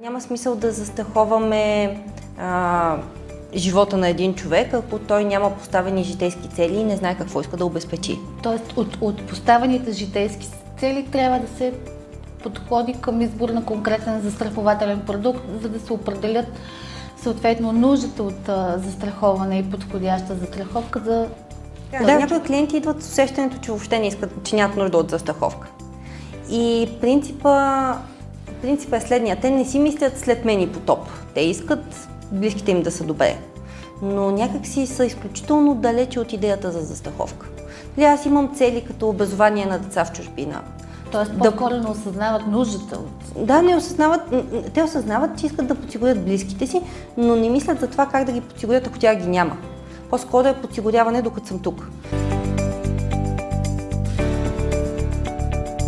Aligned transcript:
Няма 0.00 0.20
смисъл 0.20 0.56
да 0.56 0.72
застраховаме 0.72 1.96
а, 2.38 2.96
живота 3.54 3.96
на 3.96 4.08
един 4.08 4.34
човек, 4.34 4.74
ако 4.74 4.98
той 4.98 5.24
няма 5.24 5.50
поставени 5.56 6.04
житейски 6.04 6.48
цели 6.48 6.76
и 6.76 6.84
не 6.84 6.96
знае 6.96 7.18
какво 7.18 7.40
иска 7.40 7.56
да 7.56 7.66
обезпечи. 7.66 8.18
Тоест 8.42 8.72
от, 8.76 8.98
от 9.00 9.26
поставените 9.26 9.92
житейски 9.92 10.48
цели 10.78 11.08
трябва 11.12 11.38
да 11.38 11.48
се 11.48 11.72
подходи 12.42 12.94
към 13.00 13.20
избор 13.20 13.48
на 13.48 13.64
конкретен 13.64 14.20
застрахователен 14.20 15.00
продукт, 15.06 15.40
за 15.62 15.68
да 15.68 15.80
се 15.80 15.92
определят 15.92 16.46
съответно 17.22 17.72
нуждата 17.72 18.22
от 18.22 18.48
а, 18.48 18.78
застраховане 18.78 19.58
и 19.58 19.70
подходяща 19.70 20.34
застраховка 20.34 21.00
за... 21.04 21.28
Да, 21.90 22.18
някои 22.18 22.42
клиенти 22.42 22.76
идват 22.76 23.02
с 23.02 23.08
усещането, 23.08 23.58
че 23.58 23.70
въобще 23.70 23.98
не 23.98 24.06
искат, 24.06 24.42
че 24.44 24.56
нямат 24.56 24.76
нужда 24.76 24.98
от 24.98 25.10
застраховка. 25.10 25.68
И 26.50 26.88
принципа, 27.00 27.94
принципа 28.62 28.96
е 28.96 29.00
следния. 29.00 29.40
Те 29.40 29.50
не 29.50 29.64
си 29.64 29.78
мислят 29.78 30.18
след 30.18 30.44
мен 30.44 30.60
и 30.60 30.72
потоп. 30.72 30.98
Те 31.34 31.40
искат 31.40 32.08
близките 32.32 32.70
им 32.70 32.82
да 32.82 32.90
са 32.90 33.04
добре. 33.04 33.36
Но 34.02 34.30
някак 34.30 34.66
си 34.66 34.86
са 34.86 35.04
изключително 35.04 35.74
далече 35.74 36.20
от 36.20 36.32
идеята 36.32 36.72
за 36.72 36.80
застраховка. 36.80 37.46
Дали 37.96 38.06
аз 38.06 38.26
имам 38.26 38.54
цели 38.54 38.84
като 38.86 39.08
образование 39.08 39.66
на 39.66 39.78
деца 39.78 40.04
в 40.04 40.12
чужбина. 40.12 40.62
Тоест 41.12 41.38
по-скоро 41.38 41.74
да... 41.74 41.80
не 41.80 41.88
осъзнават 41.88 42.46
нуждата 42.46 42.98
от... 42.98 43.46
Да, 43.46 43.62
не 43.62 43.76
осъзнават. 43.76 44.20
Те 44.74 44.82
осъзнават, 44.82 45.38
че 45.40 45.46
искат 45.46 45.66
да 45.66 45.74
подсигурят 45.74 46.24
близките 46.24 46.66
си, 46.66 46.82
но 47.16 47.36
не 47.36 47.50
мислят 47.50 47.80
за 47.80 47.86
това 47.86 48.06
как 48.06 48.24
да 48.24 48.32
ги 48.32 48.40
подсигурят, 48.40 48.86
ако 48.86 48.98
тя 48.98 49.14
ги 49.14 49.28
няма. 49.28 49.56
По-скоро 50.10 50.48
е 50.48 50.54
подсигуряване, 50.54 51.22
докато 51.22 51.46
съм 51.46 51.58
тук. 51.58 51.88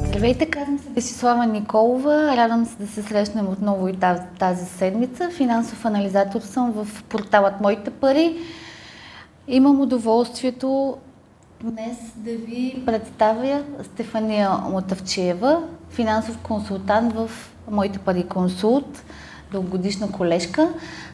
Здравейте, 0.07 0.47
казвам 0.47 0.79
Десислава 0.95 1.47
Николова. 1.47 2.37
Радвам 2.37 2.67
се 2.67 2.77
да 2.77 2.87
се 2.87 3.03
срещнем 3.03 3.49
отново 3.49 3.89
и 3.89 3.97
тази, 4.39 4.65
седмица. 4.65 5.31
Финансов 5.31 5.85
анализатор 5.85 6.41
съм 6.41 6.73
в 6.73 7.05
порталът 7.09 7.61
Моите 7.61 7.91
пари. 7.91 8.37
Имам 9.49 9.81
удоволствието 9.81 10.97
днес 11.65 11.97
да 12.17 12.31
ви 12.31 12.83
представя 12.87 13.65
Стефания 13.83 14.51
Мотавчиева, 14.51 15.63
финансов 15.91 16.39
консултант 16.39 17.13
в 17.13 17.31
Моите 17.71 17.99
пари 17.99 18.27
консулт, 18.27 19.03
дългогодишна 19.53 20.13
колежка. 20.13 20.69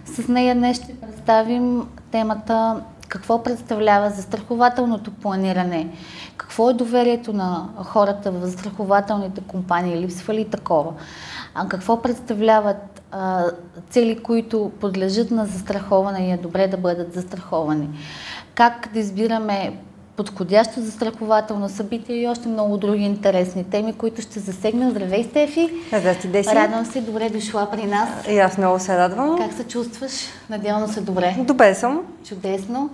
С 0.05 0.29
нея 0.29 0.55
днес 0.55 0.77
ще 0.77 1.01
представим 1.01 1.89
темата 2.11 2.83
какво 3.09 3.43
представлява 3.43 4.11
застрахователното 4.11 5.11
планиране, 5.11 5.89
какво 6.37 6.71
е 6.71 6.75
доверието 6.75 7.33
на 7.33 7.69
хората 7.85 8.31
в 8.31 8.47
застрахователните 8.47 9.41
компании, 9.41 10.01
липсва 10.01 10.35
ли 10.35 10.45
такова, 10.45 10.93
а 11.55 11.69
какво 11.69 12.03
представляват 12.03 13.03
а, 13.11 13.45
цели, 13.91 14.23
които 14.23 14.73
подлежат 14.81 15.31
на 15.31 15.47
застраховане 15.47 16.29
и 16.29 16.33
е 16.33 16.37
добре 16.37 16.69
да 16.69 16.77
бъдат 16.77 17.15
застраховани, 17.15 17.89
как 18.55 18.89
да 18.93 18.99
избираме 18.99 19.79
подходящо 20.19 20.81
застрахователно 20.81 21.69
събитие 21.69 22.17
и 22.17 22.29
още 22.29 22.49
много 22.49 22.77
други 22.77 23.03
интересни 23.05 23.65
теми, 23.65 23.93
които 23.93 24.23
ще 24.23 24.41
засегнем. 24.41 24.91
Здравей, 24.91 25.25
Стефи! 25.25 25.71
Здрасти, 25.99 26.29
Деси! 26.29 26.55
Радвам 26.55 26.87
се, 26.87 27.01
добре 27.01 27.31
дошла 27.31 27.69
при 27.71 27.87
нас. 27.87 28.09
И 28.29 28.39
аз 28.39 28.59
много 28.59 28.79
се 28.79 28.99
радвам. 28.99 29.39
Как 29.39 29.53
се 29.53 29.65
чувстваш? 29.65 30.13
Надявам 30.51 30.89
се 30.89 31.01
добре. 31.01 31.37
Добре 31.39 31.75
съм. 31.75 32.03
Чудесно. 32.25 32.91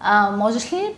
А, 0.00 0.30
можеш 0.30 0.72
ли 0.72 0.94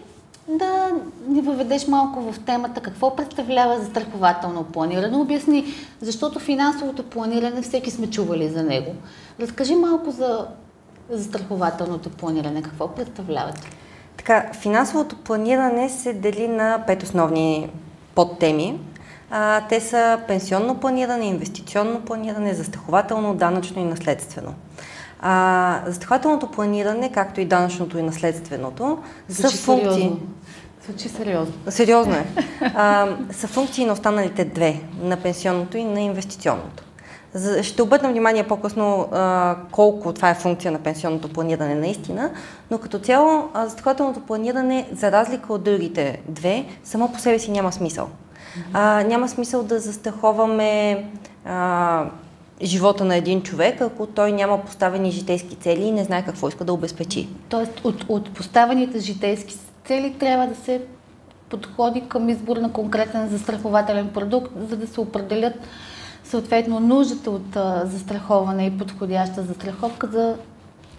да 0.48 0.91
ни 1.28 1.41
въведеш 1.41 1.86
малко 1.86 2.33
в 2.33 2.39
темата 2.45 2.80
какво 2.80 3.17
представлява 3.17 3.80
застрахователно 3.80 4.64
планиране? 4.64 5.17
Обясни, 5.17 5.64
защото 6.00 6.39
финансовото 6.39 7.02
планиране 7.02 7.62
всеки 7.62 7.91
сме 7.91 8.06
чували 8.11 8.48
за 8.48 8.62
него. 8.62 8.95
Разкажи 9.41 9.74
малко 9.74 10.11
за 10.11 10.46
застрахователното 11.11 12.11
планиране. 12.11 12.62
Какво 12.62 12.89
представлявате? 12.89 13.70
Така, 14.24 14.52
финансовото 14.52 15.17
планиране 15.17 15.89
се 15.89 16.12
дели 16.12 16.48
на 16.48 16.85
пет 16.86 17.02
основни 17.02 17.70
подтеми. 18.14 18.80
А, 19.30 19.61
те 19.68 19.80
са 19.80 20.20
пенсионно 20.29 20.80
планиране, 20.80 21.27
инвестиционно 21.27 22.01
планиране, 22.01 22.55
застрахователно, 22.55 23.35
данъчно 23.35 23.83
и 23.83 23.85
наследствено. 23.85 24.55
А, 25.20 25.80
застрахователното 25.86 26.51
планиране, 26.51 27.12
както 27.12 27.40
и 27.40 27.45
данъчното 27.45 27.98
и 27.98 28.02
наследственото, 28.02 28.98
Звучи 29.29 29.57
са 29.57 29.62
функции. 29.62 29.92
Сериозно. 29.92 30.20
Звучи 30.85 31.08
сериозно. 31.08 31.55
Сериозно 31.68 32.14
е. 32.14 32.27
А, 32.74 33.08
са 33.33 33.48
функции 33.48 33.85
на 33.85 33.92
останалите 33.92 34.45
две, 34.45 34.80
на 35.02 35.17
пенсионното 35.17 35.79
и 35.79 35.85
на 35.85 36.01
инвестиционното. 36.01 36.83
Ще 37.62 37.83
обърна 37.83 38.08
внимание 38.08 38.46
по-късно 38.48 39.08
колко 39.70 40.12
това 40.12 40.30
е 40.30 40.34
функция 40.34 40.72
на 40.72 40.78
пенсионното 40.78 41.28
планиране 41.28 41.74
наистина, 41.74 42.30
но 42.70 42.78
като 42.78 42.98
цяло 42.98 43.48
застрахователното 43.55 44.20
планиране, 44.20 44.89
за 44.92 45.12
разлика 45.12 45.52
от 45.52 45.64
другите 45.64 46.20
две, 46.28 46.64
само 46.84 47.12
по 47.12 47.18
себе 47.18 47.39
си 47.39 47.50
няма 47.50 47.73
смисъл. 47.73 48.08
А, 48.73 49.02
няма 49.02 49.28
смисъл 49.28 49.62
да 49.62 49.78
застраховаме 49.78 51.05
а, 51.44 52.05
живота 52.62 53.05
на 53.05 53.17
един 53.17 53.42
човек, 53.42 53.80
ако 53.80 54.06
той 54.06 54.33
няма 54.33 54.64
поставени 54.64 55.11
житейски 55.11 55.56
цели 55.56 55.83
и 55.83 55.92
не 55.92 56.05
знае 56.05 56.24
какво 56.24 56.48
иска 56.48 56.64
да 56.64 56.73
обезпечи. 56.73 57.28
Тоест 57.48 57.80
от, 57.84 58.05
от 58.08 58.34
поставените 58.34 58.98
житейски 58.98 59.56
цели 59.86 60.17
трябва 60.18 60.46
да 60.46 60.55
се 60.55 60.83
подходи 61.48 62.08
към 62.08 62.28
избор 62.28 62.56
на 62.56 62.73
конкретен 62.73 63.28
застрахователен 63.28 64.08
продукт, 64.08 64.52
за 64.68 64.77
да 64.77 64.86
се 64.86 65.00
определят 65.00 65.55
съответно 66.24 66.80
нуждата 66.80 67.30
от 67.30 67.57
а, 67.57 67.83
застраховане 67.86 68.67
и 68.67 68.79
подходяща 68.79 69.42
застраховка 69.42 70.07
за 70.07 70.36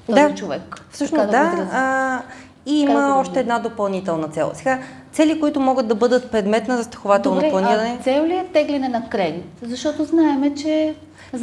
този 0.08 0.22
да, 0.22 0.36
човек. 0.36 0.86
Всъщност 0.92 1.26
да. 1.26 1.32
да 1.32 1.68
а, 1.72 2.22
и 2.66 2.80
има 2.80 3.00
да 3.00 3.14
още 3.14 3.40
една 3.40 3.60
допълнителна 3.60 4.28
цел. 4.28 4.52
Сега, 4.54 4.80
цели, 5.12 5.40
които 5.40 5.60
могат 5.60 5.88
да 5.88 5.96
бъдат 5.96 6.32
предмет 6.32 6.68
на 6.68 6.78
застрахователно 6.78 7.38
Добре, 7.38 7.50
планиране. 7.50 7.98
А 8.00 8.04
цел 8.04 8.26
ли 8.26 8.34
е 8.34 8.46
тегляне 8.54 8.90
на 8.90 9.10
кредит? 9.10 9.46
Защото 9.62 10.06
знаеме, 10.06 10.56
че 10.56 10.96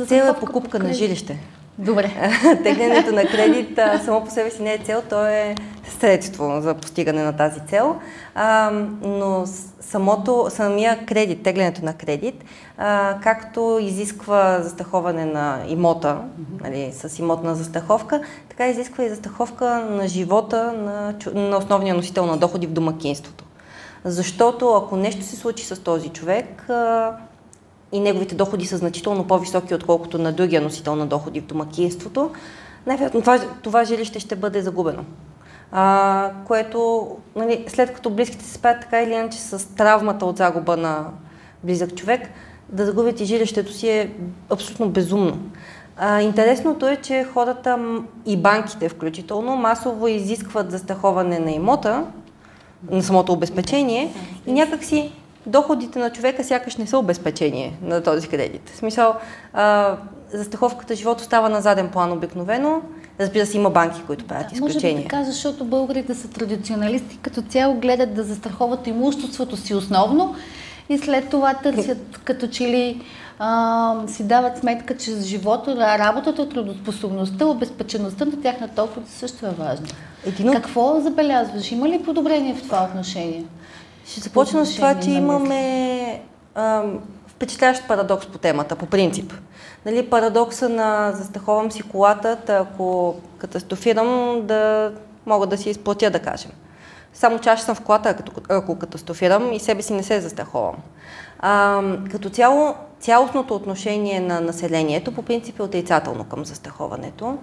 Цел 0.06 0.24
е 0.24 0.40
покупка 0.40 0.78
на 0.78 0.92
жилище. 0.92 1.38
Добре. 1.78 2.32
Теглянето 2.62 3.12
на 3.12 3.26
кредит 3.26 3.80
само 4.04 4.24
по 4.24 4.30
себе 4.30 4.50
си 4.50 4.62
не 4.62 4.74
е 4.74 4.78
цел, 4.78 5.02
то 5.10 5.26
е 5.26 5.54
средство 6.00 6.60
за 6.60 6.74
постигане 6.74 7.22
на 7.22 7.32
тази 7.32 7.60
цел. 7.60 7.96
А, 8.34 8.70
но 9.02 9.44
самото, 9.80 10.46
самия 10.50 11.06
кредит, 11.06 11.42
теглянето 11.42 11.84
на 11.84 11.94
кредит, 11.94 12.44
а, 12.78 13.18
както 13.22 13.78
изисква 13.82 14.60
застраховане 14.60 15.24
на 15.24 15.58
имота, 15.68 16.18
нали, 16.60 16.92
с 16.92 17.18
имотна 17.18 17.54
застраховка, 17.54 18.22
така 18.48 18.68
изисква 18.68 19.04
и 19.04 19.08
застраховка 19.08 19.86
на 19.90 20.08
живота 20.08 20.72
на, 20.72 21.14
на 21.34 21.56
основния 21.56 21.94
носител 21.94 22.26
на 22.26 22.36
доходи 22.36 22.66
в 22.66 22.72
домакинството. 22.72 23.44
Защото 24.04 24.74
ако 24.74 24.96
нещо 24.96 25.24
се 25.24 25.36
случи 25.36 25.64
с 25.64 25.82
този 25.82 26.08
човек, 26.08 26.66
и 27.92 28.00
неговите 28.00 28.34
доходи 28.34 28.66
са 28.66 28.76
значително 28.76 29.26
по-високи, 29.26 29.74
отколкото 29.74 30.18
на 30.18 30.32
другия 30.32 30.60
носител 30.60 30.96
на 30.96 31.06
доходи 31.06 31.40
в 31.40 31.46
домакинството, 31.46 32.30
най-вероятно 32.86 33.20
това, 33.20 33.38
това 33.62 33.84
жилище 33.84 34.20
ще 34.20 34.36
бъде 34.36 34.62
загубено. 34.62 35.04
А, 35.72 36.30
което, 36.46 37.08
нали, 37.36 37.64
след 37.68 37.94
като 37.94 38.10
близките 38.10 38.44
се 38.44 38.54
справят 38.54 38.80
така 38.80 39.02
или 39.02 39.12
иначе 39.12 39.38
с 39.38 39.74
травмата 39.74 40.26
от 40.26 40.36
загуба 40.36 40.76
на 40.76 41.06
близък 41.64 41.94
човек, 41.94 42.20
да 42.68 42.86
загубите 42.86 43.24
жилището 43.24 43.72
си 43.72 43.88
е 43.88 44.12
абсолютно 44.50 44.88
безумно. 44.88 45.38
А, 45.96 46.20
интересното 46.20 46.88
е, 46.88 46.96
че 46.96 47.24
хората 47.24 47.78
и 48.26 48.36
банките 48.36 48.88
включително 48.88 49.56
масово 49.56 50.08
изискват 50.08 50.70
застраховане 50.70 51.38
на 51.38 51.50
имота, 51.50 52.04
на 52.90 53.02
самото 53.02 53.32
обезпечение 53.32 54.14
и 54.46 54.52
някакси 54.52 55.12
доходите 55.46 55.98
на 55.98 56.10
човека 56.10 56.44
сякаш 56.44 56.76
не 56.76 56.86
са 56.86 56.98
обезпечение 56.98 57.78
на 57.82 58.02
този 58.02 58.28
кредит. 58.28 58.70
В 58.74 58.76
смисъл, 58.76 59.14
а, 59.52 59.96
застраховката 60.32 60.94
живот 60.94 61.20
остава 61.20 61.48
на 61.48 61.60
заден 61.60 61.88
план 61.88 62.12
обикновено. 62.12 62.82
Разбира 63.20 63.46
се, 63.46 63.56
има 63.56 63.70
банки, 63.70 64.02
които 64.06 64.24
правят 64.24 64.46
да, 64.48 64.54
изключения. 64.54 64.92
Може 64.92 65.02
би 65.02 65.08
така, 65.08 65.24
защото 65.24 65.64
българите 65.64 66.14
са 66.14 66.28
традиционалисти, 66.28 67.18
като 67.22 67.42
цяло 67.42 67.74
гледат 67.74 68.14
да 68.14 68.24
застраховат 68.24 68.86
имуществото 68.86 69.56
си 69.56 69.74
основно 69.74 70.34
и 70.88 70.98
след 70.98 71.28
това 71.28 71.54
търсят 71.54 72.20
като 72.24 72.46
че 72.46 72.64
ли 72.64 73.00
а, 73.38 73.94
си 74.06 74.24
дават 74.24 74.58
сметка, 74.58 74.96
че 74.96 75.20
живота, 75.20 75.98
работата, 75.98 76.48
трудоспособността, 76.48 77.46
обезпечеността 77.46 78.24
на 78.24 78.42
тяхната 78.42 78.74
доход 78.74 79.08
също 79.08 79.46
е 79.46 79.50
важна. 79.50 79.86
Един... 80.26 80.52
Какво 80.52 81.00
забелязваш? 81.00 81.72
Има 81.72 81.88
ли 81.88 82.02
подобрение 82.02 82.54
в 82.54 82.62
това 82.62 82.88
отношение? 82.90 83.44
Ще 84.06 84.20
започна 84.20 84.66
с 84.66 84.76
това, 84.76 85.00
че 85.00 85.10
имаме 85.10 86.22
а, 86.54 86.82
впечатляващ 87.26 87.88
парадокс 87.88 88.26
по 88.26 88.38
темата, 88.38 88.76
по 88.76 88.86
принцип. 88.86 89.32
Нали, 89.86 90.10
парадокса 90.10 90.68
на 90.68 91.12
застраховам 91.12 91.72
си 91.72 91.82
колата, 91.82 92.38
ако 92.48 93.16
катастрофирам, 93.38 94.40
да 94.46 94.92
мога 95.26 95.46
да 95.46 95.58
си 95.58 95.70
изплатя, 95.70 96.10
да 96.10 96.18
кажем. 96.18 96.50
Само 97.14 97.38
че 97.38 97.48
аз 97.48 97.62
съм 97.62 97.74
в 97.74 97.80
колата, 97.80 98.16
ако 98.48 98.78
катастрофирам 98.78 99.52
и 99.52 99.60
себе 99.60 99.82
си 99.82 99.92
не 99.92 100.02
се 100.02 100.20
застраховам. 100.20 100.76
А, 101.38 101.82
като 102.10 102.30
цяло, 102.30 102.74
цялостното 103.02 103.54
отношение 103.54 104.20
на 104.20 104.40
населението 104.40 105.12
по 105.12 105.22
принцип 105.22 105.58
е 105.58 105.62
отрицателно 105.62 106.24
към 106.24 106.44
застраховането. 106.44 107.38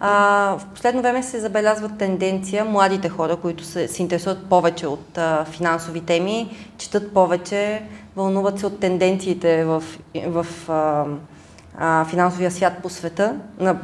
А, 0.00 0.10
в 0.58 0.66
последно 0.74 1.02
време 1.02 1.22
се 1.22 1.40
забелязва 1.40 1.88
тенденция 1.88 2.64
младите 2.64 3.08
хора, 3.08 3.36
които 3.36 3.64
се, 3.64 3.88
се 3.88 4.02
интересуват 4.02 4.46
повече 4.46 4.86
от 4.86 5.18
а, 5.18 5.44
финансови 5.44 6.00
теми, 6.00 6.56
четат 6.78 7.14
повече, 7.14 7.82
вълнуват 8.16 8.58
се 8.58 8.66
от 8.66 8.80
тенденциите 8.80 9.64
в, 9.64 9.84
в 10.26 10.46
а, 10.68 11.04
а, 11.78 12.04
финансовия 12.04 12.50
свят 12.50 12.72
по 12.82 12.88
света, 12.88 13.36
на, 13.58 13.76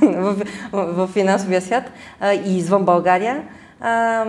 в, 0.00 0.36
в, 0.72 1.06
в 1.06 1.08
финансовия 1.12 1.62
свят 1.62 1.84
а, 2.20 2.32
и 2.32 2.56
извън 2.56 2.84
България, 2.84 3.42
а, 3.80 4.24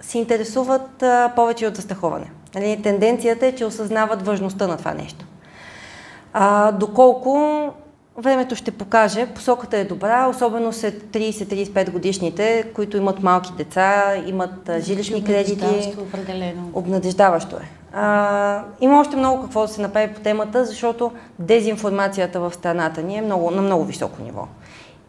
се 0.00 0.18
интересуват 0.18 1.02
а, 1.02 1.32
повече 1.36 1.66
от 1.66 1.76
застраховане. 1.76 2.30
Нали, 2.54 2.82
тенденцията 2.82 3.46
е, 3.46 3.54
че 3.54 3.64
осъзнават 3.64 4.22
важността 4.22 4.66
на 4.66 4.76
това 4.76 4.94
нещо. 4.94 5.26
А, 6.32 6.72
доколко 6.72 7.38
времето 8.16 8.56
ще 8.56 8.70
покаже, 8.70 9.26
посоката 9.34 9.76
е 9.76 9.84
добра, 9.84 10.26
особено 10.26 10.72
след 10.72 11.02
30-35 11.02 11.90
годишните, 11.90 12.64
които 12.74 12.96
имат 12.96 13.22
малки 13.22 13.52
деца, 13.56 14.14
имат 14.26 14.70
жилищни 14.78 15.24
кредити. 15.24 15.96
Определено. 16.00 16.70
Обнадеждаващо 16.74 17.56
е. 17.56 17.70
А, 17.92 18.62
има 18.80 19.00
още 19.00 19.16
много 19.16 19.42
какво 19.42 19.62
да 19.62 19.68
се 19.68 19.80
направи 19.80 20.14
по 20.14 20.20
темата, 20.20 20.64
защото 20.64 21.12
дезинформацията 21.38 22.40
в 22.40 22.52
страната 22.54 23.02
ни 23.02 23.18
е 23.18 23.22
много, 23.22 23.50
на 23.50 23.62
много 23.62 23.84
високо 23.84 24.22
ниво. 24.22 24.46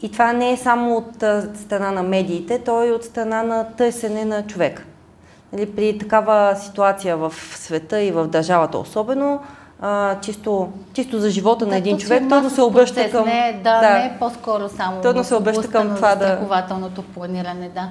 И 0.02 0.12
това 0.12 0.34
не 0.34 0.52
е 0.52 0.58
само 0.58 0.98
от 0.98 1.16
страна 1.58 1.92
на 1.92 2.04
медиите, 2.04 2.60
то 2.60 2.84
е 2.84 2.92
от 2.92 3.04
страна 3.04 3.44
на 3.44 3.64
търсене 3.64 4.26
на 4.26 4.48
човека. 4.48 4.84
Нали, 5.54 5.76
при 5.76 5.98
такава 5.98 6.56
ситуация 6.56 7.18
в 7.18 7.34
света 7.56 8.02
и 8.02 8.12
в 8.12 8.28
държавата 8.28 8.78
особено, 8.78 9.40
а, 9.82 10.20
чисто, 10.20 10.70
чисто 10.94 11.20
за 11.20 11.30
живота 11.30 11.68
на 11.68 11.78
един 11.78 11.98
човек, 11.98 12.30
трудно 12.30 12.50
се 12.50 12.62
обръща 12.62 13.12
към... 13.12 13.26
Не, 13.26 13.62
да, 13.64 13.80
да, 13.80 13.94
не 13.94 14.16
по-скоро 14.20 14.70
само 14.70 15.02
трудно 15.02 15.24
се 15.24 15.36
обръща 15.36 15.68
към 15.72 15.96
това 15.96 16.16
да... 16.16 16.26
Страхователното 16.26 17.02
планиране, 17.04 17.70
да. 17.76 17.90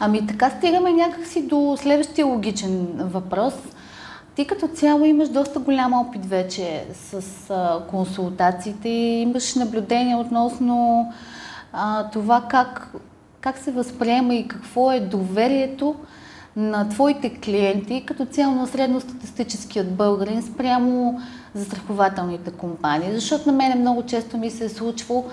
Ами 0.00 0.26
така 0.26 0.50
стигаме 0.50 0.92
някакси 0.92 1.42
до 1.42 1.76
следващия 1.80 2.26
логичен 2.26 2.86
въпрос. 2.98 3.54
Ти 4.34 4.46
като 4.46 4.68
цяло 4.68 5.04
имаш 5.04 5.28
доста 5.28 5.58
голям 5.58 5.92
опит 5.92 6.26
вече 6.26 6.84
с 6.94 7.22
а, 7.50 7.80
консултациите 7.90 8.88
и 8.88 9.20
имаш 9.20 9.54
наблюдение 9.54 10.16
относно 10.16 11.06
а, 11.72 12.10
това 12.10 12.42
как, 12.48 12.92
как 13.40 13.58
се 13.58 13.72
възприема 13.72 14.34
и 14.34 14.48
какво 14.48 14.92
е 14.92 15.00
доверието 15.00 15.94
на 16.56 16.88
твоите 16.88 17.30
клиенти, 17.30 18.04
като 18.06 18.26
цяло 18.26 18.54
на 18.54 18.66
средностатистическият 18.66 19.94
българин 19.94 20.42
спрямо 20.42 21.20
застрахователните 21.54 22.50
компании. 22.50 23.14
Защото 23.14 23.46
на 23.46 23.52
мен 23.52 23.80
много 23.80 24.02
често 24.02 24.38
ми 24.38 24.50
се 24.50 24.64
е 24.64 24.68
случвало, 24.68 25.24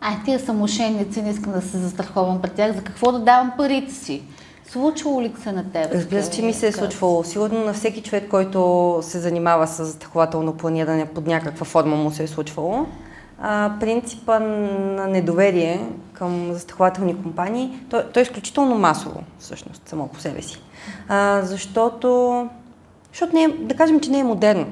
ай, 0.00 0.14
тия 0.24 0.40
са 0.40 0.52
мошенници, 0.52 1.22
не 1.22 1.30
искам 1.30 1.52
да 1.52 1.62
се 1.62 1.78
застраховам 1.78 2.42
пред 2.42 2.52
тях, 2.52 2.72
за 2.72 2.82
какво 2.82 3.12
да 3.12 3.18
давам 3.18 3.52
парите 3.56 3.94
си? 3.94 4.22
Случвало 4.70 5.22
ли 5.22 5.32
се 5.42 5.52
на 5.52 5.72
теб? 5.72 5.92
Разбира 5.94 6.22
се, 6.22 6.30
че 6.30 6.42
ми 6.42 6.52
се 6.52 6.66
е 6.66 6.72
случвало. 6.72 7.24
Сигурно 7.24 7.64
на 7.64 7.72
всеки 7.72 8.02
човек, 8.02 8.28
който 8.30 8.98
се 9.02 9.18
занимава 9.18 9.66
с 9.66 9.84
застрахователно 9.84 10.52
планиране 10.52 11.06
под 11.06 11.26
някаква 11.26 11.66
форма 11.66 11.96
му 11.96 12.10
се 12.10 12.22
е 12.22 12.26
случвало 12.26 12.86
а, 13.38 13.72
принципа 13.80 14.38
на 14.38 15.06
недоверие 15.06 15.80
към 16.18 16.52
застрахователни 16.52 17.22
компании, 17.22 17.80
той, 17.90 18.04
той 18.12 18.20
е 18.20 18.24
изключително 18.24 18.78
масово, 18.78 19.22
всъщност, 19.38 19.88
само 19.88 20.08
по 20.08 20.20
себе 20.20 20.42
си. 20.42 20.62
А, 21.08 21.42
защото, 21.42 22.48
защото 23.12 23.34
не 23.34 23.42
е, 23.42 23.48
да 23.48 23.74
кажем, 23.74 24.00
че 24.00 24.10
не 24.10 24.18
е 24.18 24.24
модерно. 24.24 24.66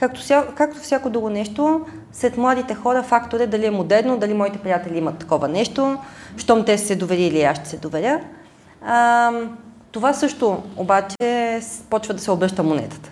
Както, 0.00 0.22
ся, 0.22 0.46
както 0.54 0.80
всяко 0.80 1.10
друго 1.10 1.30
нещо, 1.30 1.80
след 2.12 2.36
младите 2.36 2.74
хора 2.74 3.02
фактор 3.02 3.40
е 3.40 3.46
дали 3.46 3.66
е 3.66 3.70
модерно, 3.70 4.18
дали 4.18 4.34
моите 4.34 4.58
приятели 4.58 4.98
имат 4.98 5.18
такова 5.18 5.48
нещо, 5.48 5.98
щом 6.36 6.64
те 6.64 6.78
се 6.78 6.96
доверили, 6.96 7.42
аз 7.42 7.58
ще 7.58 7.68
се 7.68 7.76
доверя. 7.76 8.20
А, 8.86 9.30
това 9.92 10.12
също 10.12 10.62
обаче 10.76 11.60
почва 11.90 12.14
да 12.14 12.20
се 12.20 12.30
обръща 12.30 12.62
монетата. 12.62 13.10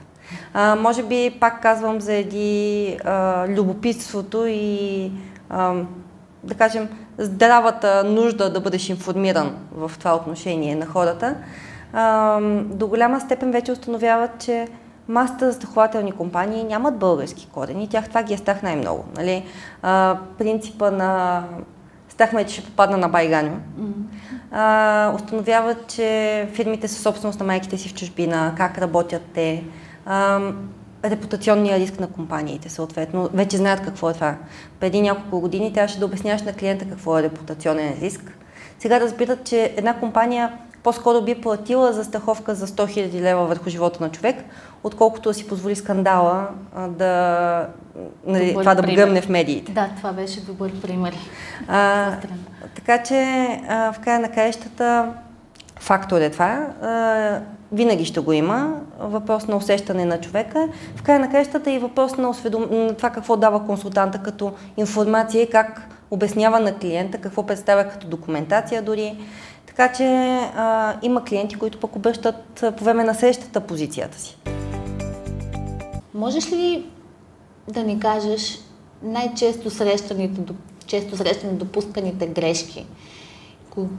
А, 0.55 0.75
може 0.75 1.03
би, 1.03 1.37
пак 1.41 1.63
казвам, 1.63 2.01
заради 2.01 2.99
любопитството 3.49 4.47
и, 4.47 5.11
а, 5.51 5.75
да 6.45 6.55
кажем, 6.55 6.89
здравата 7.19 8.05
нужда 8.05 8.53
да 8.53 8.61
бъдеш 8.61 8.89
информиран 8.89 9.57
в 9.73 9.93
това 9.99 10.17
отношение 10.17 10.77
на 10.77 10.87
хората, 10.87 11.37
до 12.77 12.87
голяма 12.87 13.21
степен 13.21 13.53
вече 13.53 13.73
установяват, 13.73 14.31
че 14.39 14.69
масата 15.09 15.47
застрахователни 15.47 16.13
компании 16.13 16.65
нямат 16.65 16.99
български 16.99 17.49
корени. 17.53 17.89
Тях 17.89 18.09
това 18.09 18.23
ги 18.23 18.35
е 18.35 18.39
страх 18.39 18.63
най-много. 18.63 19.05
Нали? 19.17 19.45
А, 19.83 20.17
принципа 20.39 20.91
на 20.91 21.43
страхме, 22.09 22.45
че 22.45 22.55
ще 22.55 22.65
попадна 22.65 22.97
на 22.97 23.09
Байганю. 23.09 23.57
Установяват, 25.15 25.87
че 25.87 26.49
фирмите 26.53 26.89
са 26.89 27.03
собственост 27.03 27.41
на 27.41 27.47
майките 27.47 27.79
си 27.79 27.89
в 27.89 27.95
чужбина, 27.95 28.55
как 28.57 28.79
работят 28.79 29.23
те, 29.35 29.65
репутационния 31.05 31.79
риск 31.79 32.01
на 32.01 32.07
компаниите, 32.07 32.69
съответно. 32.69 33.29
Вече 33.33 33.57
знаят 33.57 33.81
какво 33.81 34.11
е 34.11 34.15
това. 34.15 34.37
Преди 34.81 35.01
няколко 35.01 35.41
години 35.41 35.73
трябваше 35.73 35.99
да 35.99 36.07
обясняваш 36.07 36.43
на 36.43 36.53
клиента 36.53 36.85
какво 36.89 37.19
е 37.19 37.23
репутационен 37.23 37.95
риск. 38.01 38.39
Сега 38.79 39.01
разбират, 39.01 39.45
че 39.45 39.75
една 39.77 40.01
компания 40.01 40.53
по-скоро 40.83 41.23
би 41.23 41.35
платила 41.35 41.93
за 41.93 42.05
страховка 42.05 42.55
за 42.55 42.67
100 42.67 42.85
000 42.85 43.21
лева 43.21 43.47
върху 43.47 43.71
живота 43.71 44.05
на 44.05 44.11
човек, 44.11 44.37
отколкото 44.85 45.29
да 45.31 45.35
си 45.35 45.49
позволи 45.49 45.77
скандала 45.77 46.49
да, 46.89 47.69
нали, 48.27 48.55
това 48.59 48.75
да 48.75 48.83
гръмне 48.83 49.21
в 49.21 49.29
медиите. 49.29 49.73
Да, 49.73 49.89
това 49.97 50.13
беше 50.13 50.41
добър 50.41 50.81
пример. 50.81 51.15
А, 51.69 52.13
така 52.75 53.03
че 53.03 53.47
а, 53.69 53.93
в 53.93 54.01
края 54.01 54.21
на 54.21 54.33
краищата 54.33 55.13
фактор 55.81 56.21
е 56.21 56.31
това. 56.31 56.67
А, 56.83 57.41
винаги 57.75 58.05
ще 58.05 58.21
го 58.21 58.33
има. 58.33 58.81
Въпрос 59.01 59.47
на 59.47 59.57
усещане 59.57 60.05
на 60.05 60.21
човека. 60.21 60.69
В 60.97 61.03
края 61.03 61.21
на 61.21 61.31
кращата 61.31 61.71
и 61.71 61.79
въпрос 61.79 62.17
на, 62.17 62.31
осведом... 62.31 62.67
на 62.71 62.95
това 62.95 63.11
какво 63.11 63.37
дава 63.37 63.67
консултанта 63.67 64.19
като 64.19 64.53
информация 64.77 65.43
и 65.43 65.51
как 65.51 65.89
обяснява 66.11 66.61
на 66.61 66.79
клиента, 66.79 67.19
какво 67.19 67.47
представя 67.47 67.89
като 67.89 68.07
документация 68.07 68.83
дори. 68.83 69.19
Така 69.67 69.93
че 69.93 70.05
а, 70.57 70.95
има 71.03 71.25
клиенти, 71.25 71.55
които 71.55 71.81
пък 71.81 71.97
обръщат 71.97 72.65
по 72.77 72.85
време 72.85 73.05
на 73.05 73.15
срещата 73.15 73.61
позицията 73.61 74.19
си. 74.19 74.37
Можеш 76.15 76.53
ли 76.53 76.87
да 77.69 77.83
ни 77.83 78.01
кажеш 78.01 78.59
най-често 79.03 79.71
срещаните, 79.71 80.41
често 80.87 81.17
срещани 81.17 81.53
допусканите 81.53 82.27
грешки 82.27 82.87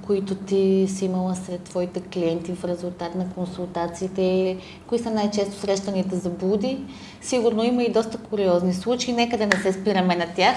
които 0.06 0.36
ти 0.36 0.88
си 0.90 1.06
имала 1.06 1.36
сред 1.36 1.62
твоите 1.62 2.02
клиенти 2.02 2.56
в 2.56 2.66
резултат 2.66 3.16
на 3.16 3.30
консултациите? 3.30 4.58
Кои 4.88 5.00
са 5.00 5.12
най-често 5.12 5.56
срещаните 5.56 6.16
заблуди? 6.16 6.86
Сигурно 7.22 7.64
има 7.64 7.84
и 7.84 7.92
доста 7.92 8.18
куриозни 8.18 8.74
случаи, 8.74 9.14
нека 9.14 9.38
да 9.38 9.46
не 9.46 9.62
се 9.62 9.74
спираме 9.74 10.16
на 10.16 10.26
тях. 10.36 10.56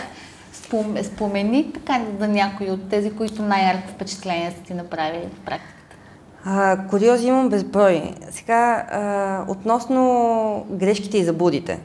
Спомени 1.02 1.72
така 1.72 2.00
за 2.20 2.28
някои 2.28 2.70
от 2.70 2.88
тези, 2.88 3.10
които 3.10 3.42
най-ярко 3.42 3.88
впечатление 3.88 4.50
са 4.50 4.62
ти 4.62 4.74
направили 4.74 5.28
в 5.34 5.44
практиката. 5.44 5.96
А, 6.44 6.86
куриози 6.90 7.26
имам 7.26 7.48
безброй. 7.48 8.14
Сега, 8.30 8.86
а, 8.90 9.44
относно 9.48 10.66
грешките 10.70 11.18
и 11.18 11.24
заблудите 11.24 11.78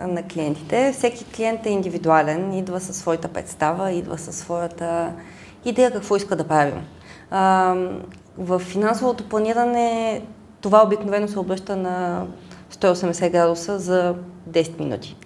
на 0.00 0.22
клиентите, 0.22 0.92
всеки 0.92 1.24
клиент 1.24 1.66
е 1.66 1.70
индивидуален, 1.70 2.52
идва 2.52 2.80
със 2.80 2.96
своята 2.96 3.28
представа, 3.28 3.92
идва 3.92 4.18
със 4.18 4.36
своята 4.36 5.12
идея 5.68 5.90
какво 5.90 6.16
иска 6.16 6.36
да 6.36 6.44
правим. 6.44 6.86
А, 7.30 7.74
в 8.38 8.58
финансовото 8.58 9.28
планиране 9.28 10.22
това 10.60 10.82
обикновено 10.84 11.28
се 11.28 11.38
обръща 11.38 11.76
на 11.76 12.26
180 12.72 13.30
градуса 13.30 13.78
за 13.78 14.14
10 14.50 14.80
минути. 14.80 15.16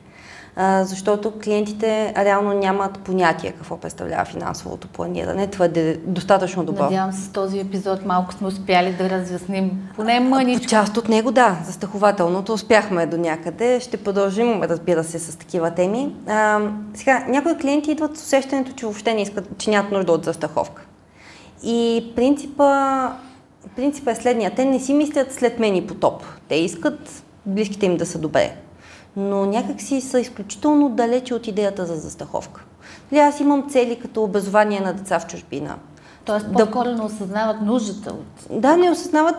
Защото 0.59 1.33
клиентите 1.45 2.15
реално 2.17 2.53
нямат 2.53 2.99
понятие 2.99 3.53
какво 3.53 3.77
представлява 3.77 4.25
финансовото 4.25 4.89
планиране. 4.89 5.47
Твърде 5.47 5.91
е 5.91 5.97
достатъчно 5.97 6.65
добро. 6.65 6.83
Надявам 6.83 7.13
се 7.13 7.23
с 7.23 7.29
този 7.29 7.59
епизод 7.59 8.05
малко 8.05 8.33
сме 8.33 8.47
успяли 8.47 8.93
да 8.93 9.11
разясним 9.11 9.89
поне 9.97 10.21
мъничко. 10.21 10.67
Част 10.67 10.97
от 10.97 11.09
него, 11.09 11.31
да, 11.31 11.59
застрахователното 11.65 12.53
успяхме 12.53 13.07
до 13.07 13.17
някъде. 13.17 13.81
Ще 13.81 13.97
продължим, 13.97 14.63
разбира 14.63 15.05
се, 15.05 15.19
с 15.19 15.37
такива 15.37 15.71
теми. 15.71 16.15
А, 16.29 16.61
сега, 16.95 17.25
някои 17.29 17.57
клиенти 17.57 17.91
идват 17.91 18.17
с 18.17 18.23
усещането, 18.23 18.73
че 18.73 18.87
въобще 18.87 19.15
не 19.15 19.23
искат, 19.23 19.49
че 19.59 19.71
нямат 19.71 19.93
нужда 19.93 20.13
от 20.13 20.25
застраховка. 20.25 20.83
И 21.63 22.13
принципа, 22.17 23.09
принципа 23.77 24.11
е 24.11 24.15
следния. 24.15 24.53
Те 24.57 24.65
не 24.65 24.81
си 24.81 24.95
мислят 24.95 25.33
след 25.33 25.59
мен 25.59 25.77
и 25.77 25.87
потоп. 25.87 26.23
Те 26.49 26.55
искат 26.55 27.23
близките 27.47 27.87
им 27.87 27.97
да 27.97 28.07
са 28.07 28.19
добре 28.19 28.57
но 29.17 29.47
някакси 29.47 30.01
са 30.01 30.21
изключително 30.21 30.89
далече 30.89 31.35
от 31.35 31.47
идеята 31.47 31.87
за 31.87 31.97
застраховка. 31.97 32.65
Нали, 33.13 33.21
аз 33.21 33.41
имам 33.41 33.71
цели 33.71 33.99
като 34.01 34.23
образование 34.23 34.81
на 34.81 34.93
деца 34.93 35.19
в 35.19 35.27
чужбина. 35.27 35.75
Тоест 36.25 36.53
по-скоро 36.53 36.89
да... 36.89 36.95
не 36.95 37.03
осъзнават 37.03 37.63
нуждата 37.63 38.11
от... 38.11 38.61
Да, 38.61 38.77
не 38.77 38.91
осъзнават, 38.91 39.35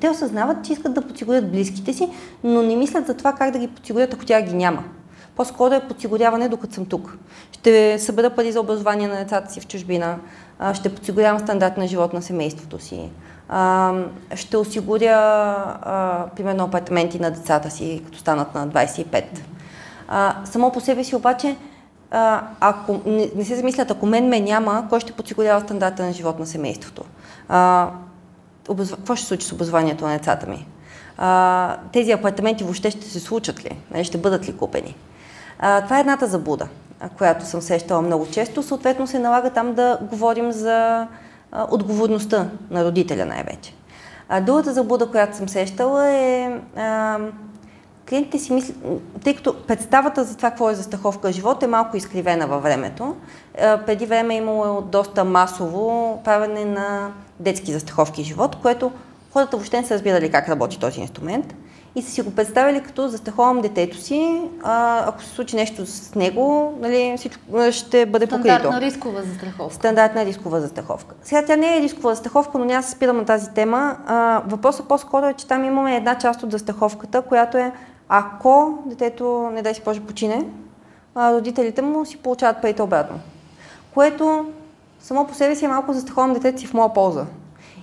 те 0.00 0.10
осъзнават, 0.10 0.64
че 0.64 0.72
искат 0.72 0.94
да 0.94 1.02
подсигурят 1.02 1.50
близките 1.50 1.92
си, 1.92 2.10
но 2.44 2.62
не 2.62 2.76
мислят 2.76 3.06
за 3.06 3.14
това 3.14 3.32
как 3.32 3.50
да 3.50 3.58
ги 3.58 3.68
подсигурят, 3.68 4.14
ако 4.14 4.24
тя 4.24 4.42
ги 4.42 4.54
няма. 4.54 4.84
по-скоро 5.36 5.74
е 5.74 5.88
подсигуряване 5.88 6.48
докато 6.48 6.74
съм 6.74 6.86
тук. 6.86 7.18
Ще 7.52 7.98
събера 7.98 8.30
пари 8.30 8.52
за 8.52 8.60
образование 8.60 9.08
на 9.08 9.16
децата 9.16 9.52
си 9.52 9.60
в 9.60 9.66
чужбина, 9.66 10.18
ще 10.72 10.94
подсигурявам 10.94 11.40
стандарт 11.40 11.76
на 11.76 11.86
живот 11.86 12.12
на 12.12 12.22
семейството 12.22 12.78
си, 12.78 13.10
ще 14.34 14.56
осигуря, 14.56 16.28
примерно, 16.36 16.64
апартаменти 16.64 17.20
на 17.20 17.30
децата 17.30 17.70
си, 17.70 18.02
като 18.04 18.18
станат 18.18 18.54
на 18.54 18.68
25. 18.68 19.24
Само 20.44 20.72
по 20.72 20.80
себе 20.80 21.04
си 21.04 21.16
обаче, 21.16 21.56
ако 22.60 23.00
не, 23.06 23.30
не 23.36 23.44
се 23.44 23.56
замислят, 23.56 23.90
ако 23.90 24.06
мен 24.06 24.28
ме 24.28 24.40
няма, 24.40 24.86
кой 24.88 25.00
ще 25.00 25.12
подсигурява 25.12 25.60
стандарта 25.60 26.02
на 26.02 26.12
живот 26.12 26.38
на 26.38 26.46
семейството? 26.46 27.04
Какво 28.66 29.14
ще 29.14 29.22
се 29.22 29.28
случи 29.28 29.46
с 29.46 29.52
образованието 29.52 30.04
на 30.04 30.12
децата 30.12 30.46
ми? 30.46 30.66
а, 31.18 31.76
тези 31.92 32.12
апартаменти 32.12 32.64
въобще 32.64 32.90
ще 32.90 33.06
се 33.06 33.20
случат 33.20 33.64
ли? 33.64 33.78
Нали, 33.90 34.04
ще 34.04 34.18
бъдат 34.18 34.48
ли 34.48 34.56
купени? 34.56 34.96
А, 35.58 35.82
това 35.82 35.96
е 35.96 36.00
едната 36.00 36.26
забуда, 36.26 36.68
която 37.18 37.46
съм 37.46 37.62
сещала 37.62 38.02
много 38.02 38.26
често. 38.26 38.62
Съответно 38.62 39.06
се 39.06 39.18
налага 39.18 39.50
там 39.50 39.74
да 39.74 39.98
говорим 40.02 40.52
за 40.52 41.06
отговорността 41.70 42.48
на 42.70 42.84
родителя 42.84 43.26
най-вече. 43.26 43.74
А, 44.28 44.40
другата 44.40 44.72
забуда, 44.72 45.06
която 45.06 45.36
съм 45.36 45.48
сещала 45.48 46.08
е 46.10 46.60
а, 46.76 47.18
клиентите 48.08 48.38
си 48.38 48.52
мислят, 48.52 48.76
тъй 49.24 49.36
като 49.36 49.62
представата 49.66 50.24
за 50.24 50.36
това 50.36 50.50
какво 50.50 50.70
е 50.70 50.74
застраховка 50.74 51.32
живот 51.32 51.62
е 51.62 51.66
малко 51.66 51.96
изкривена 51.96 52.46
във 52.46 52.62
времето. 52.62 53.16
А, 53.60 53.78
преди 53.86 54.06
време 54.06 54.34
е 54.34 54.38
имало 54.38 54.80
доста 54.80 55.24
масово 55.24 56.20
правене 56.24 56.64
на 56.64 57.12
детски 57.40 57.72
застраховки 57.72 58.24
живот, 58.24 58.56
което 58.62 58.92
хората 59.32 59.56
въобще 59.56 59.80
не 59.80 59.86
са 59.86 59.94
разбирали 59.94 60.30
как 60.30 60.48
работи 60.48 60.78
този 60.78 61.00
инструмент 61.00 61.54
и 61.96 62.02
са 62.02 62.10
си 62.10 62.22
го 62.22 62.34
представили 62.34 62.82
като 62.82 63.08
застраховам 63.08 63.60
детето 63.60 63.96
си, 63.96 64.42
а, 64.62 65.04
ако 65.08 65.22
се 65.22 65.30
случи 65.30 65.56
нещо 65.56 65.86
с 65.86 66.14
него, 66.14 66.74
нали, 66.80 67.14
всичко 67.16 67.40
ще 67.70 68.06
бъде 68.06 68.26
покрито. 68.26 68.54
Стандартна 68.54 68.80
рискова 68.80 69.22
застраховка. 69.22 69.74
Стандартна 69.74 70.24
рискова 70.24 70.60
застраховка. 70.60 71.14
Сега 71.22 71.44
тя 71.46 71.56
не 71.56 71.76
е 71.76 71.80
рискова 71.80 72.14
застраховка, 72.14 72.58
но 72.58 72.64
няма 72.64 72.82
се 72.82 72.90
спирам 72.90 73.16
на 73.16 73.24
тази 73.24 73.50
тема. 73.50 73.96
А, 74.06 74.42
въпросът 74.46 74.88
по-скоро 74.88 75.26
е, 75.26 75.34
че 75.34 75.46
там 75.46 75.64
имаме 75.64 75.96
една 75.96 76.18
част 76.18 76.42
от 76.42 76.50
застраховката, 76.50 77.22
която 77.22 77.58
е 77.58 77.72
ако 78.08 78.78
детето, 78.86 79.50
не 79.52 79.62
дай 79.62 79.74
си 79.74 79.82
Боже, 79.84 80.00
почине, 80.00 80.46
а, 81.14 81.34
родителите 81.34 81.82
му 81.82 82.06
си 82.06 82.16
получават 82.16 82.62
парите 82.62 82.82
обратно. 82.82 83.20
Което 83.94 84.46
само 85.00 85.26
по 85.26 85.34
себе 85.34 85.56
си 85.56 85.64
е 85.64 85.68
малко 85.68 85.92
застраховам 85.92 86.32
детето 86.32 86.60
си 86.60 86.66
в 86.66 86.74
моя 86.74 86.92
полза. 86.92 87.26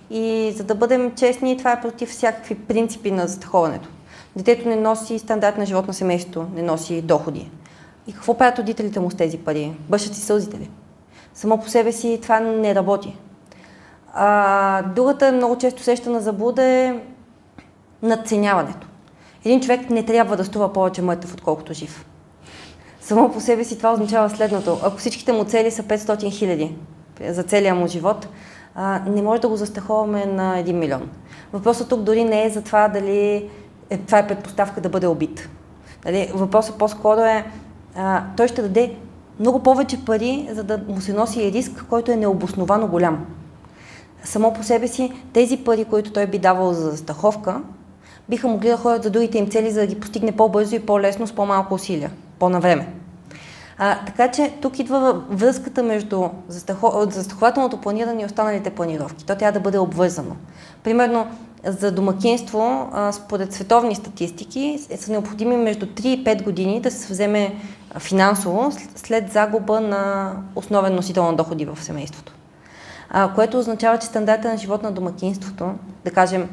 И 0.10 0.54
за 0.58 0.64
да 0.64 0.76
бъдем 0.76 1.16
честни, 1.16 1.58
това 1.58 1.72
е 1.72 1.82
против 1.82 2.10
всякакви 2.10 2.56
принципи 2.56 3.12
на 3.12 3.28
застраховането. 3.28 3.90
Детето 4.36 4.70
не 4.70 4.76
носи 4.76 5.20
стандарт 5.20 5.58
на 5.58 5.66
живот 5.66 5.88
на 5.88 5.94
семейството, 5.94 6.46
не 6.56 6.62
носи 6.62 7.02
доходи. 7.02 7.52
И 8.08 8.14
какво 8.14 8.38
правят 8.38 8.60
родителите 8.60 9.00
му 9.00 9.12
с 9.12 9.16
тези 9.16 9.38
пари? 9.38 9.74
Бършат 9.90 10.16
си 10.16 10.22
сълзите 10.22 10.60
ли? 10.60 10.70
Само 11.34 11.60
по 11.60 11.70
себе 11.70 11.92
си 11.92 12.20
това 12.22 12.40
не 12.40 12.76
работи. 12.76 13.18
А, 14.14 14.82
другата 14.82 15.32
много 15.32 15.58
често 15.58 15.84
сещана 15.84 16.20
заблуда 16.20 16.64
е 16.64 17.00
надценяването. 18.04 18.88
Един 19.46 19.62
човек 19.62 19.90
не 19.90 20.06
трябва 20.06 20.38
да 20.38 20.46
струва 20.46 20.74
повече 20.74 21.02
мъртъв, 21.02 21.34
отколкото 21.34 21.74
жив. 21.74 22.06
Само 23.02 23.32
по 23.32 23.40
себе 23.40 23.64
си 23.64 23.78
това 23.78 23.94
означава 23.94 24.30
следното. 24.30 24.80
Ако 24.84 24.98
всичките 24.98 25.34
му 25.34 25.44
цели 25.44 25.72
са 25.72 25.84
500 25.84 26.32
хиляди 26.32 26.76
за 27.30 27.44
целия 27.44 27.76
му 27.76 27.88
живот, 27.88 28.28
а, 28.76 29.02
не 29.08 29.22
може 29.22 29.42
да 29.42 29.48
го 29.48 29.56
застраховаме 29.56 30.26
на 30.26 30.64
1 30.64 30.72
милион. 30.72 31.10
Въпросът 31.54 31.90
тук 31.90 32.02
дори 32.02 32.24
не 32.24 32.46
е 32.46 32.50
за 32.50 32.62
това 32.62 32.88
дали 32.88 33.50
е, 33.92 33.98
това 33.98 34.20
е 34.20 34.28
предпоставка 34.28 34.82
да 34.82 34.90
бъде 34.90 35.08
убит. 35.08 35.50
Дали, 36.04 36.32
въпросът 36.34 36.78
по-скоро 36.78 37.22
е, 37.22 37.46
а, 37.96 38.24
той 38.38 38.48
ще 38.48 38.62
даде 38.62 38.96
много 39.40 39.64
повече 39.64 40.06
пари, 40.06 40.50
за 40.52 40.64
да 40.64 40.78
му 40.88 41.02
се 41.02 41.14
носи 41.14 41.52
риск, 41.52 41.86
който 41.90 42.12
е 42.12 42.16
необосновано 42.16 42.88
голям. 42.88 43.26
Само 44.24 44.54
по 44.54 44.64
себе 44.64 44.88
си 44.88 45.12
тези 45.34 45.58
пари, 45.58 45.86
които 45.86 46.12
той 46.12 46.28
би 46.28 46.40
давал 46.40 46.74
за 46.74 46.92
застраховка, 46.92 47.62
биха 48.30 48.48
могли 48.48 48.70
да 48.70 48.78
ходят 48.78 49.04
за 49.04 49.10
другите 49.10 49.38
им 49.38 49.50
цели, 49.50 49.72
за 49.72 49.80
да 49.80 49.88
ги 49.88 50.00
постигне 50.00 50.32
по-бързо 50.32 50.76
и 50.76 50.86
по-лесно 50.86 51.28
с 51.28 51.34
по-малко 51.36 51.74
усилия, 51.74 52.12
по-навреме. 52.40 53.01
А, 53.84 54.06
така 54.06 54.32
че 54.32 54.54
тук 54.62 54.80
идва 54.80 55.22
връзката 55.30 55.84
между 55.84 56.30
застрахователното 56.50 57.78
планиране 57.78 58.22
и 58.22 58.26
останалите 58.26 58.70
планировки. 58.70 59.26
То 59.26 59.36
трябва 59.36 59.52
да 59.52 59.60
бъде 59.60 59.78
обвързано. 59.78 60.36
Примерно, 60.84 61.28
за 61.66 61.92
домакинство, 61.92 62.90
а, 62.94 63.12
според 63.12 63.54
световни 63.54 63.96
статистики, 63.96 64.80
са 64.96 65.12
необходими 65.12 65.56
между 65.58 65.86
3 65.86 66.06
и 66.06 66.24
5 66.24 66.44
години 66.44 66.82
да 66.82 66.92
се 66.92 67.14
вземе 67.14 67.56
финансово 68.00 68.72
след 68.96 69.32
загуба 69.32 69.82
на 69.82 70.34
основен 70.56 70.96
носител 70.96 71.24
на 71.24 71.34
доходи 71.34 71.66
в 71.66 71.78
семейството. 71.84 72.34
А, 73.10 73.34
което 73.34 73.60
означава, 73.60 73.98
че 73.98 74.08
стандарта 74.08 74.48
на 74.48 74.58
живот 74.58 74.84
на 74.84 74.92
домакинството, 74.92 75.72
да 76.06 76.12
кажем, 76.12 76.50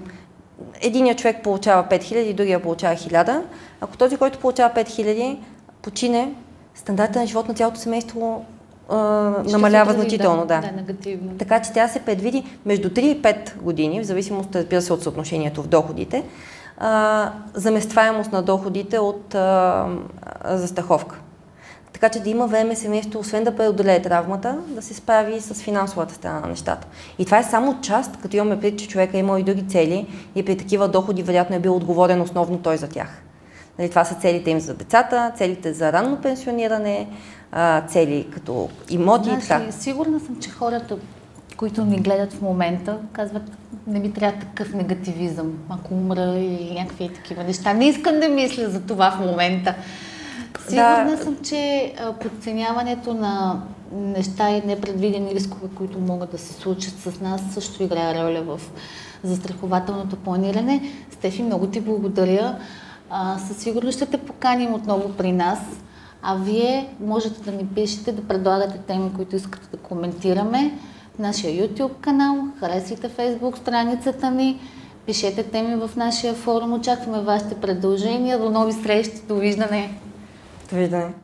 единият 0.80 1.18
човек 1.18 1.42
получава 1.42 1.84
5000, 1.90 2.34
другия 2.34 2.62
получава 2.62 2.94
1000. 2.94 3.42
Ако 3.80 3.96
този, 3.96 4.16
който 4.16 4.38
получава 4.38 4.74
5000, 4.74 5.38
почине, 5.82 6.34
стандарта 6.78 7.18
на 7.18 7.26
живот 7.26 7.48
на 7.48 7.54
цялото 7.54 7.80
семейство 7.80 8.44
а, 8.88 8.96
намалява 9.44 9.92
значително. 9.92 10.46
Да, 10.46 10.60
да. 10.60 10.68
да, 10.68 10.72
негативно. 10.76 11.30
Така 11.38 11.62
че 11.62 11.72
тя 11.72 11.88
се 11.88 12.00
предвиди 12.00 12.44
между 12.66 12.88
3 12.88 13.00
и 13.00 13.22
5 13.22 13.58
години, 13.58 14.00
в 14.00 14.06
зависимост, 14.06 14.56
разбира 14.56 14.82
се, 14.82 14.92
от 14.92 15.02
съотношението 15.02 15.62
в 15.62 15.66
доходите, 15.66 16.24
а, 16.78 17.32
заместваемост 17.54 18.32
на 18.32 18.42
доходите 18.42 18.98
от 18.98 19.34
а, 19.34 19.86
застраховка. 20.44 21.18
Така 21.92 22.08
че 22.08 22.20
да 22.20 22.30
има 22.30 22.46
време 22.46 22.76
семейството, 22.76 23.18
освен 23.18 23.44
да 23.44 23.56
преодолее 23.56 24.02
травмата, 24.02 24.58
да 24.68 24.82
се 24.82 24.94
справи 24.94 25.40
с 25.40 25.54
финансовата 25.54 26.14
страна 26.14 26.40
на 26.40 26.46
нещата. 26.46 26.86
И 27.18 27.24
това 27.24 27.38
е 27.38 27.44
само 27.44 27.80
част, 27.80 28.16
като 28.22 28.36
имаме 28.36 28.60
пред, 28.60 28.78
че 28.78 28.88
човека 28.88 29.16
е 29.16 29.20
имал 29.20 29.38
и 29.38 29.42
други 29.42 29.68
цели 29.68 30.06
и 30.34 30.44
при 30.44 30.56
такива 30.56 30.88
доходи 30.88 31.22
вероятно 31.22 31.56
е 31.56 31.58
бил 31.58 31.76
отговорен 31.76 32.20
основно 32.20 32.58
той 32.58 32.76
за 32.76 32.88
тях. 32.88 33.22
Нали, 33.78 33.90
това 33.90 34.04
са 34.04 34.14
целите 34.14 34.50
им 34.50 34.60
за 34.60 34.74
децата, 34.74 35.32
целите 35.36 35.72
за 35.72 35.92
ранно 35.92 36.16
пенсиониране, 36.16 37.08
цели 37.88 38.26
като 38.34 38.68
имоти 38.90 39.30
и 39.30 39.38
така. 39.40 39.72
Сигурна 39.72 40.20
съм, 40.20 40.40
че 40.40 40.50
хората, 40.50 40.96
които 41.56 41.84
ни 41.84 41.98
гледат 42.00 42.32
в 42.32 42.42
момента, 42.42 42.98
казват, 43.12 43.42
не 43.86 43.98
ми 43.98 44.12
трябва 44.12 44.40
такъв 44.40 44.74
негативизъм, 44.74 45.52
ако 45.68 45.94
умра 45.94 46.34
или 46.38 46.74
някакви 46.74 47.08
такива 47.14 47.44
неща. 47.44 47.72
Не 47.72 47.86
искам 47.86 48.20
да 48.20 48.28
мисля 48.28 48.70
за 48.70 48.80
това 48.80 49.10
в 49.10 49.20
момента. 49.20 49.74
Сигурна 50.68 51.16
да. 51.16 51.22
съм, 51.22 51.36
че 51.42 51.92
подценяването 52.20 53.14
на 53.14 53.62
неща 53.92 54.50
и 54.50 54.62
непредвидени 54.66 55.34
рискове, 55.34 55.68
които 55.74 55.98
могат 55.98 56.30
да 56.30 56.38
се 56.38 56.52
случат 56.52 56.94
с 56.94 57.20
нас, 57.20 57.42
също 57.52 57.82
играе 57.82 58.14
роля 58.14 58.42
в 58.42 58.60
застрахователното 59.22 60.16
планиране. 60.16 60.82
Стефи, 61.10 61.42
много 61.42 61.66
ти 61.66 61.80
благодаря. 61.80 62.58
А, 63.10 63.38
със 63.38 63.56
сигурност 63.56 63.96
ще 63.96 64.06
те 64.06 64.18
поканим 64.18 64.74
отново 64.74 65.12
при 65.12 65.32
нас. 65.32 65.58
А 66.22 66.36
вие 66.36 66.96
можете 67.00 67.50
да 67.50 67.52
ни 67.56 67.66
пишете, 67.66 68.12
да 68.12 68.28
предлагате 68.28 68.78
теми, 68.78 69.12
които 69.16 69.36
искате 69.36 69.68
да 69.72 69.76
коментираме 69.76 70.78
в 71.14 71.18
нашия 71.18 71.68
YouTube 71.68 72.00
канал, 72.00 72.36
харесайте 72.60 73.08
Facebook 73.08 73.56
страницата 73.56 74.30
ни, 74.30 74.60
пишете 75.06 75.42
теми 75.42 75.76
в 75.76 75.90
нашия 75.96 76.34
форум. 76.34 76.72
Очакваме 76.72 77.20
вашите 77.20 77.54
предложения. 77.54 78.38
До 78.38 78.50
нови 78.50 78.72
срещи. 78.72 79.22
Довиждане. 79.28 80.00
Довиждане. 80.70 81.14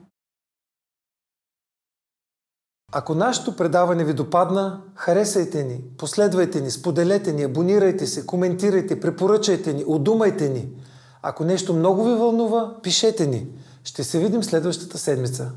Ако 2.93 3.15
нашето 3.15 3.57
предаване 3.57 4.05
ви 4.05 4.15
допадна, 4.15 4.81
харесайте 4.95 5.65
ни, 5.65 5.81
последвайте 5.99 6.61
ни, 6.61 6.71
споделете 6.71 7.33
ни, 7.33 7.43
абонирайте 7.43 8.07
се, 8.07 8.27
коментирайте, 8.27 9.01
препоръчайте 9.01 9.73
ни, 9.73 9.85
удумайте 9.87 10.49
ни– 10.49 10.69
ако 11.27 11.45
нещо 11.45 11.75
много 11.75 12.05
ви 12.05 12.15
вълнува, 12.15 12.75
пишете 12.83 13.27
ни. 13.27 13.47
Ще 13.85 14.05
се 14.05 14.19
видим 14.19 14.43
следващата 14.43 14.99
седмица. 14.99 15.51